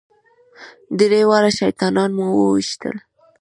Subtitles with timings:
[0.99, 2.95] درې واړه شیطانان مو وويشتل.